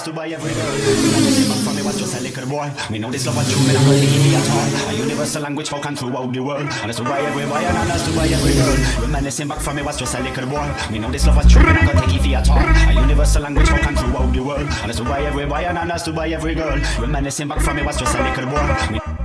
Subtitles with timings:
[0.00, 1.60] understood by every girl.
[1.60, 2.70] From me was just a little boy.
[2.90, 4.88] Me know this love was true, me not gonna it for your.
[4.88, 6.66] A universal language spoken throughout the world.
[6.80, 9.02] Understood by every boy and understood by every girl.
[9.02, 10.72] Reminiscing back from me was just a little boy.
[10.90, 12.64] Me know this love was true, me not take it your toy.
[12.88, 14.68] A universal language spoken throughout the world.
[14.80, 16.80] Understood by every boy and understood by every girl.
[16.98, 18.92] Reminiscing back from me was just a little boy.
[18.92, 19.19] Me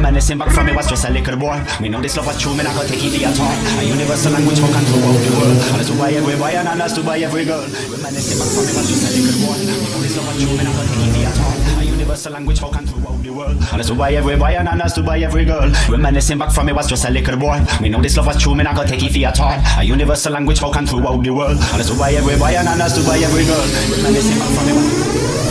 [0.00, 1.60] Reminiscing back from me was just a little boy.
[1.78, 3.52] Me know this love was true, me not gonna take it for your toy.
[3.76, 5.60] A universal language spoken throughout the world.
[5.76, 7.60] Understood by every boy and understood by every girl.
[7.60, 9.60] Reminiscing back from me was just a little boy.
[9.60, 11.52] Me know this love was true, me not gonna take for your toy.
[11.76, 13.56] A universal language spoken throughout the world.
[13.68, 15.68] Understood by every boy and understood by every girl.
[15.92, 17.60] Reminiscing back from me was just a little boy.
[17.84, 19.52] Me know this love was true, not gonna take it for your toy.
[19.76, 21.60] A universal language spoken throughout the world.
[21.76, 23.68] Understood by every boy and understood by every girl.
[24.00, 25.49] Reminiscing back from me was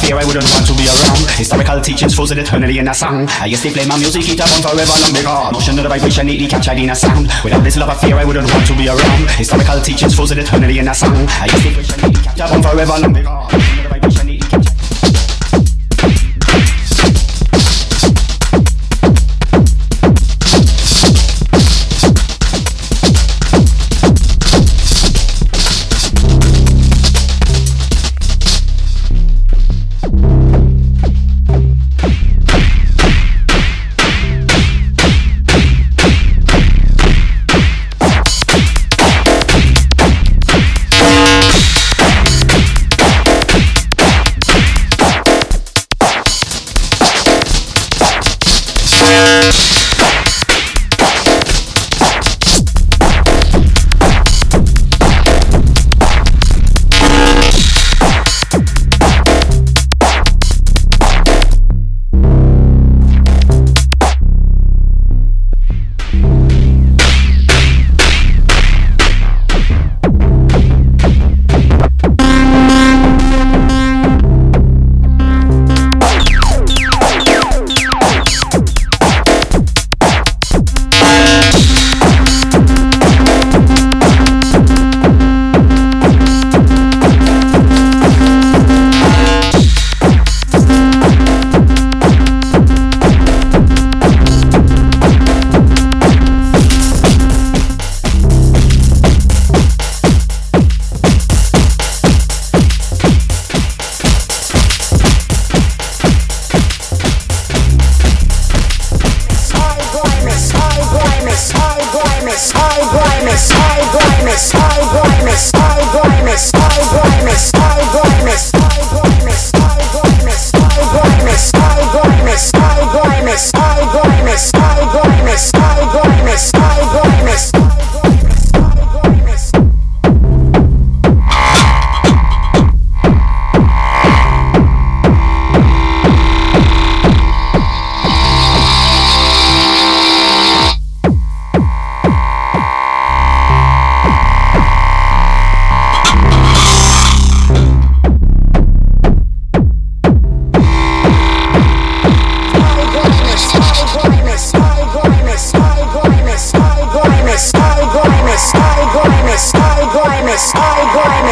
[0.00, 1.22] fear I wouldn't want to be around.
[1.36, 3.28] Historical teachings frozen eternally in a song.
[3.40, 6.26] I used to play my music, it on forever long because motion of the vibration
[6.26, 7.28] neatly captured in a sound.
[7.44, 9.30] Without this love of fear I wouldn't want to be around.
[9.36, 11.14] Historical teachings frozen eternally in a song.
[11.40, 14.29] I used to play my music, captured on forever long